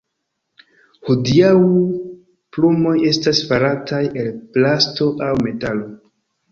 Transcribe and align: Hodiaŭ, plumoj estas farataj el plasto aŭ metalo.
Hodiaŭ, 1.09 1.51
plumoj 2.57 2.97
estas 3.13 3.45
farataj 3.53 4.03
el 4.25 4.35
plasto 4.59 5.13
aŭ 5.29 5.35
metalo. 5.49 5.93